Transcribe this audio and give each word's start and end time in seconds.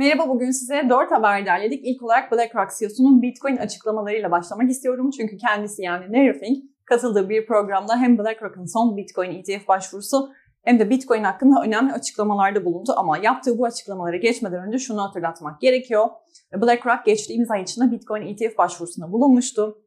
Merhaba, 0.00 0.28
bugün 0.28 0.50
size 0.50 0.88
4 0.90 1.10
haber 1.10 1.46
derledik. 1.46 1.80
İlk 1.84 2.02
olarak 2.02 2.32
BlackRock 2.32 2.70
CEO'sunun 2.78 3.22
Bitcoin 3.22 3.56
açıklamalarıyla 3.56 4.30
başlamak 4.30 4.70
istiyorum. 4.70 5.10
Çünkü 5.10 5.36
kendisi 5.36 5.82
yani 5.82 6.32
Fink 6.40 6.64
katıldığı 6.84 7.28
bir 7.28 7.46
programda 7.46 7.96
hem 7.96 8.18
BlackRock'ın 8.18 8.64
son 8.64 8.96
Bitcoin 8.96 9.30
ETF 9.30 9.68
başvurusu 9.68 10.30
hem 10.62 10.78
de 10.78 10.90
Bitcoin 10.90 11.24
hakkında 11.24 11.62
önemli 11.62 11.92
açıklamalarda 11.92 12.64
bulundu. 12.64 12.92
Ama 12.96 13.18
yaptığı 13.18 13.58
bu 13.58 13.64
açıklamalara 13.64 14.16
geçmeden 14.16 14.66
önce 14.66 14.78
şunu 14.78 15.02
hatırlatmak 15.02 15.60
gerekiyor. 15.60 16.08
BlackRock 16.54 17.04
geçtiğimiz 17.06 17.50
ay 17.50 17.62
içinde 17.62 17.90
Bitcoin 17.90 18.22
ETF 18.22 18.58
başvurusunda 18.58 19.12
bulunmuştu. 19.12 19.78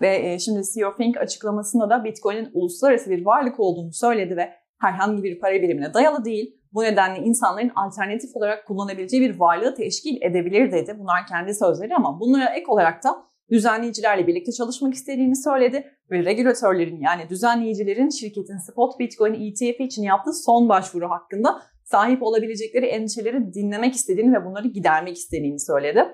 Ve 0.00 0.32
e, 0.32 0.38
şimdi 0.38 0.60
CEO 0.74 0.96
Fink 0.96 1.16
açıklamasında 1.16 1.90
da 1.90 2.04
Bitcoin'in 2.04 2.50
uluslararası 2.52 3.10
bir 3.10 3.24
varlık 3.24 3.60
olduğunu 3.60 3.92
söyledi 3.92 4.36
ve 4.36 4.50
herhangi 4.80 5.22
bir 5.22 5.40
para 5.40 5.54
birimine 5.54 5.94
dayalı 5.94 6.24
değil, 6.24 6.63
bu 6.74 6.82
nedenle 6.82 7.18
insanların 7.18 7.72
alternatif 7.76 8.36
olarak 8.36 8.66
kullanabileceği 8.66 9.22
bir 9.22 9.40
varlığı 9.40 9.74
teşkil 9.74 10.22
edebilir 10.22 10.72
dedi. 10.72 10.96
Bunlar 10.98 11.26
kendi 11.26 11.54
sözleri 11.54 11.94
ama 11.94 12.20
bunlara 12.20 12.54
ek 12.54 12.64
olarak 12.68 13.04
da 13.04 13.24
düzenleyicilerle 13.50 14.26
birlikte 14.26 14.52
çalışmak 14.52 14.94
istediğini 14.94 15.36
söyledi 15.36 15.84
ve 16.10 16.24
regülatörlerin 16.24 17.00
yani 17.00 17.28
düzenleyicilerin 17.28 18.08
şirketin 18.08 18.58
spot 18.58 18.98
Bitcoin 18.98 19.34
ETF 19.34 19.80
için 19.80 20.02
yaptığı 20.02 20.32
son 20.32 20.68
başvuru 20.68 21.10
hakkında 21.10 21.62
sahip 21.84 22.22
olabilecekleri 22.22 22.86
endişeleri 22.86 23.54
dinlemek 23.54 23.94
istediğini 23.94 24.32
ve 24.32 24.44
bunları 24.44 24.68
gidermek 24.68 25.16
istediğini 25.16 25.60
söyledi. 25.60 26.04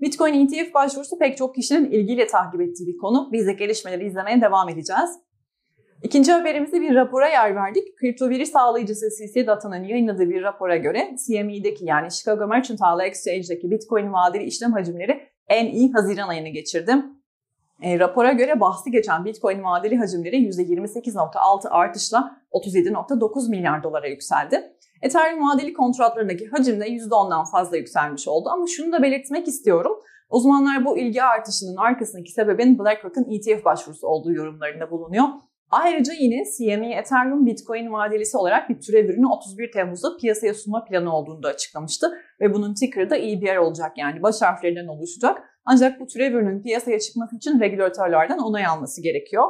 Bitcoin 0.00 0.46
ETF 0.46 0.74
başvurusu 0.74 1.18
pek 1.18 1.36
çok 1.36 1.54
kişinin 1.54 1.90
ilgiyle 1.90 2.26
takip 2.26 2.60
ettiği 2.60 2.86
bir 2.86 2.96
konu. 2.98 3.28
Biz 3.32 3.46
de 3.46 3.52
gelişmeleri 3.52 4.06
izlemeye 4.06 4.40
devam 4.40 4.68
edeceğiz. 4.68 5.10
İkinci 6.02 6.32
haberimizde 6.32 6.80
bir 6.80 6.94
rapora 6.94 7.28
yer 7.28 7.54
verdik. 7.54 7.96
Kripto 7.96 8.30
veri 8.30 8.46
sağlayıcısı 8.46 9.06
CC 9.18 9.46
Data'nın 9.46 9.84
yayınladığı 9.84 10.30
bir 10.30 10.42
rapora 10.42 10.76
göre 10.76 11.16
CME'deki 11.26 11.84
yani 11.84 12.10
Chicago 12.10 12.46
Mercantile 12.46 13.06
Exchange'deki 13.06 13.70
Bitcoin 13.70 14.12
vadeli 14.12 14.44
işlem 14.44 14.72
hacimleri 14.72 15.20
en 15.48 15.66
iyi 15.66 15.92
Haziran 15.92 16.28
ayını 16.28 16.48
geçirdi. 16.48 16.94
E, 17.82 17.98
rapora 17.98 18.32
göre 18.32 18.60
bahsi 18.60 18.90
geçen 18.90 19.24
Bitcoin 19.24 19.64
vadeli 19.64 19.96
hacimleri 19.96 20.36
%28.6 20.36 21.68
artışla 21.68 22.36
37.9 22.52 23.50
milyar 23.50 23.82
dolara 23.82 24.08
yükseldi. 24.08 24.72
Ethereum 25.02 25.48
vadeli 25.48 25.72
kontratlarındaki 25.72 26.46
hacim 26.46 26.80
de 26.80 26.88
%10'dan 26.88 27.44
fazla 27.44 27.76
yükselmiş 27.76 28.28
oldu 28.28 28.48
ama 28.48 28.66
şunu 28.76 28.92
da 28.92 29.02
belirtmek 29.02 29.48
istiyorum. 29.48 29.92
Uzmanlar 30.30 30.84
bu 30.84 30.98
ilgi 30.98 31.22
artışının 31.22 31.76
arkasındaki 31.76 32.32
sebebin 32.32 32.78
BlackRock'ın 32.78 33.26
ETF 33.30 33.64
başvurusu 33.64 34.06
olduğu 34.06 34.32
yorumlarında 34.32 34.90
bulunuyor. 34.90 35.24
Ayrıca 35.70 36.12
yine 36.12 36.44
CME 36.58 36.94
Ethereum 36.94 37.46
Bitcoin 37.46 37.92
vadelisi 37.92 38.36
olarak 38.36 38.70
bir 38.70 38.80
türev 38.80 39.08
ürünü 39.08 39.26
31 39.26 39.72
Temmuz'da 39.72 40.16
piyasaya 40.16 40.54
sunma 40.54 40.84
planı 40.84 41.16
olduğunu 41.16 41.42
da 41.42 41.48
açıklamıştı. 41.48 42.12
Ve 42.40 42.54
bunun 42.54 42.74
ticker'ı 42.74 43.10
da 43.10 43.16
EBR 43.16 43.56
olacak 43.56 43.92
yani 43.96 44.22
baş 44.22 44.42
harflerinden 44.42 44.86
oluşacak. 44.86 45.42
Ancak 45.64 46.00
bu 46.00 46.06
türev 46.06 46.32
ürünün 46.32 46.62
piyasaya 46.62 47.00
çıkması 47.00 47.36
için 47.36 47.60
regülatörlerden 47.60 48.38
onay 48.38 48.66
alması 48.66 49.02
gerekiyor. 49.02 49.44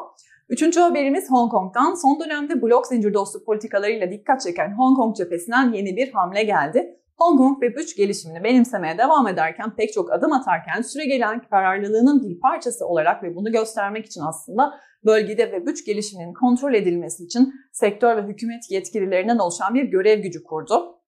Üçüncü 0.48 0.80
haberimiz 0.80 1.30
Hong 1.30 1.50
Kong'dan. 1.50 1.94
Son 1.94 2.20
dönemde 2.20 2.62
blok 2.62 2.86
zincir 2.86 3.14
dostu 3.14 3.44
politikalarıyla 3.44 4.10
dikkat 4.10 4.40
çeken 4.40 4.74
Hong 4.78 4.96
Kong 4.96 5.16
cephesinden 5.16 5.72
yeni 5.72 5.96
bir 5.96 6.12
hamle 6.12 6.42
geldi. 6.42 7.00
Hong 7.18 7.38
Kong 7.38 7.62
Web3 7.62 7.96
gelişimini 7.96 8.44
benimsemeye 8.44 8.98
devam 8.98 9.28
ederken 9.28 9.76
pek 9.76 9.92
çok 9.92 10.12
adım 10.12 10.32
atarken 10.32 10.82
süre 10.82 11.06
gelen 11.06 11.42
kararlılığının 11.50 12.28
bir 12.28 12.40
parçası 12.40 12.86
olarak 12.86 13.22
ve 13.22 13.36
bunu 13.36 13.52
göstermek 13.52 14.06
için 14.06 14.20
aslında 14.20 14.80
bölgede 15.04 15.42
Web3 15.42 15.86
gelişiminin 15.86 16.32
kontrol 16.32 16.74
edilmesi 16.74 17.24
için 17.24 17.54
sektör 17.72 18.16
ve 18.16 18.22
hükümet 18.22 18.70
yetkililerinden 18.70 19.38
oluşan 19.38 19.74
bir 19.74 19.84
görev 19.84 20.20
gücü 20.20 20.44
kurdu. 20.44 20.98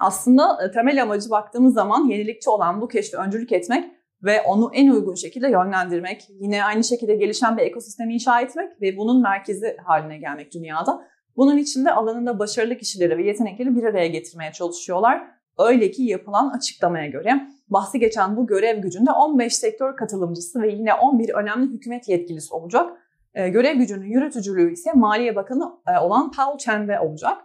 Aslında 0.00 0.58
e, 0.64 0.70
temel 0.70 1.02
amacı 1.02 1.30
baktığımız 1.30 1.74
zaman 1.74 2.08
yenilikçi 2.08 2.50
olan 2.50 2.80
bu 2.80 2.88
keşfe 2.88 3.16
öncülük 3.16 3.52
etmek 3.52 3.84
ve 4.22 4.42
onu 4.42 4.70
en 4.74 4.90
uygun 4.90 5.14
şekilde 5.14 5.50
yönlendirmek, 5.50 6.26
yine 6.30 6.64
aynı 6.64 6.84
şekilde 6.84 7.14
gelişen 7.14 7.56
bir 7.56 7.62
ekosistemi 7.62 8.14
inşa 8.14 8.40
etmek 8.40 8.82
ve 8.82 8.96
bunun 8.96 9.22
merkezi 9.22 9.76
haline 9.84 10.18
gelmek 10.18 10.54
dünyada. 10.54 11.08
Bunun 11.36 11.56
için 11.56 11.84
de 11.84 11.92
alanında 11.92 12.38
başarılı 12.38 12.76
kişileri 12.76 13.18
ve 13.18 13.26
yetenekleri 13.26 13.76
bir 13.76 13.84
araya 13.84 14.06
getirmeye 14.06 14.52
çalışıyorlar. 14.52 15.39
Öyle 15.68 15.90
ki 15.90 16.02
yapılan 16.02 16.50
açıklamaya 16.50 17.06
göre 17.06 17.48
bahsi 17.68 17.98
geçen 17.98 18.36
bu 18.36 18.46
görev 18.46 18.78
gücünde 18.78 19.10
15 19.10 19.56
sektör 19.56 19.96
katılımcısı 19.96 20.62
ve 20.62 20.72
yine 20.72 20.94
11 20.94 21.34
önemli 21.34 21.72
hükümet 21.72 22.08
yetkilisi 22.08 22.54
olacak. 22.54 22.90
E, 23.34 23.48
görev 23.48 23.76
gücünün 23.76 24.06
yürütücülüğü 24.06 24.72
ise 24.72 24.92
Maliye 24.92 25.36
Bakanı 25.36 25.72
e, 25.88 25.98
olan 25.98 26.30
Paul 26.30 26.58
Chen'de 26.58 27.00
olacak. 27.00 27.38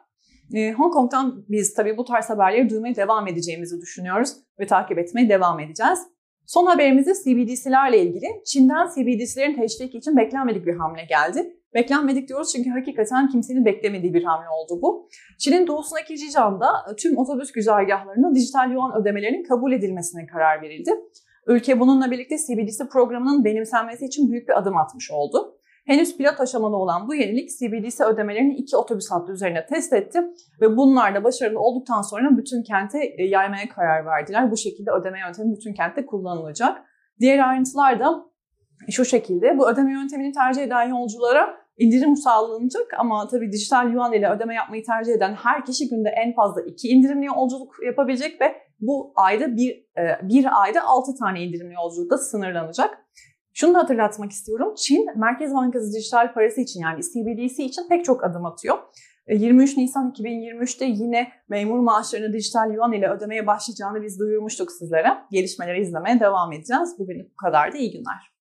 E, 0.54 0.72
Hong 0.72 0.94
Kong'dan 0.94 1.46
biz 1.50 1.74
tabii 1.74 1.98
bu 1.98 2.06
tarz 2.06 2.30
haberleri 2.30 2.70
duymaya 2.70 2.96
devam 2.96 3.28
edeceğimizi 3.28 3.82
düşünüyoruz 3.82 4.34
ve 4.60 4.68
takip 4.68 4.98
etmeye 4.98 5.30
devam 5.30 5.60
edeceğiz. 5.60 6.00
Son 6.46 6.66
haberimizde 6.66 7.14
CBDC'lerle 7.14 8.02
ilgili. 8.02 8.28
Çin'den 8.46 8.88
CBDC'lerin 8.88 9.56
teşviki 9.56 9.98
için 9.98 10.18
beklenmedik 10.18 10.66
bir 10.66 10.76
hamle 10.76 11.06
geldi. 11.10 11.58
Beklenmedik 11.76 12.30
diyoruz 12.30 12.52
çünkü 12.56 12.70
hakikaten 12.70 13.28
kimsenin 13.28 13.66
beklemediği 13.66 14.14
bir 14.14 14.24
hamle 14.24 14.50
oldu 14.50 14.82
bu. 14.82 15.10
Çin'in 15.40 15.68
doğusundaki 15.68 16.18
Jijan'da 16.18 16.68
tüm 16.98 17.18
otobüs 17.18 17.52
güzergahlarında 17.52 18.36
dijital 18.36 18.72
yuan 18.72 19.02
ödemelerinin 19.02 19.44
kabul 19.44 19.72
edilmesine 19.72 20.26
karar 20.26 20.62
verildi. 20.62 20.92
Ülke 21.48 21.80
bununla 21.80 22.12
birlikte 22.12 22.36
CBDC 22.38 22.88
programının 22.92 23.46
benimsenmesi 23.46 24.06
için 24.06 24.32
büyük 24.32 24.48
bir 24.48 24.58
adım 24.58 24.78
atmış 24.78 25.12
oldu. 25.12 25.58
Henüz 25.86 26.18
pilot 26.18 26.40
aşamada 26.40 26.76
olan 26.76 27.08
bu 27.08 27.16
yenilik 27.16 27.50
CBDC 27.50 28.04
ödemelerini 28.04 28.56
iki 28.56 28.78
otobüs 28.78 29.12
hattı 29.12 29.32
üzerine 29.32 29.66
test 29.66 29.94
etti 29.94 30.20
ve 30.62 30.78
bunlar 30.78 31.16
da 31.16 31.24
başarılı 31.24 31.60
olduktan 31.60 32.02
sonra 32.02 32.38
bütün 32.38 32.64
kente 32.64 33.00
e, 33.18 33.24
yaymaya 33.26 33.70
karar 33.70 34.06
verdiler. 34.06 34.52
Bu 34.52 34.58
şekilde 34.58 34.92
ödeme 34.92 35.20
yöntemi 35.20 35.56
bütün 35.56 35.74
kentte 35.74 36.06
kullanılacak. 36.06 36.82
Diğer 37.20 37.50
ayrıntılar 37.50 38.00
da 38.00 38.26
şu 38.90 39.06
şekilde. 39.06 39.58
Bu 39.58 39.70
ödeme 39.70 39.92
yöntemini 39.92 40.32
tercih 40.32 40.64
eden 40.64 40.84
yolculara 40.84 41.65
indirim 41.78 42.16
sağlanacak 42.16 42.94
ama 43.00 43.28
tabii 43.28 43.52
dijital 43.52 43.94
yuan 43.94 44.14
ile 44.14 44.30
ödeme 44.30 44.56
yapmayı 44.56 44.84
tercih 44.84 45.14
eden 45.14 45.34
her 45.34 45.66
kişi 45.66 45.90
günde 45.90 46.10
en 46.10 46.36
fazla 46.36 46.62
iki 46.62 46.88
indirimli 46.88 47.26
yolculuk 47.26 47.76
yapabilecek 47.86 48.42
ve 48.42 48.56
bu 48.80 49.14
ayda 49.16 49.56
bir, 49.56 49.72
e, 49.98 50.30
bir 50.30 50.62
ayda 50.64 50.82
altı 50.84 51.12
tane 51.20 51.44
indirimli 51.44 51.74
yolculukta 51.74 52.18
sınırlanacak. 52.18 52.98
Şunu 53.54 53.74
da 53.74 53.80
hatırlatmak 53.80 54.32
istiyorum. 54.32 54.74
Çin 54.78 55.20
Merkez 55.20 55.54
Bankası 55.54 55.94
dijital 55.94 56.34
parası 56.34 56.62
için 56.62 56.82
yani 56.82 57.02
CBDC 57.02 57.64
için 57.64 57.90
pek 57.90 58.06
çok 58.06 58.24
adım 58.24 58.46
atıyor. 58.46 58.78
23 59.30 59.78
e, 59.78 59.82
Nisan 59.82 60.12
2023'te 60.12 60.86
yine 60.86 61.28
memur 61.50 61.80
maaşlarını 61.80 62.34
dijital 62.34 62.74
yuan 62.74 62.94
ile 62.94 63.10
ödemeye 63.10 63.48
başlayacağını 63.48 64.02
biz 64.04 64.20
duyurmuştuk 64.20 64.72
sizlere. 64.72 65.08
Gelişmeleri 65.32 65.82
izlemeye 65.82 66.20
devam 66.20 66.54
edeceğiz. 66.54 66.96
Bugün 67.00 67.32
bu 67.34 67.36
kadar 67.36 67.74
da 67.74 67.78
iyi 67.78 67.92
günler. 67.92 68.36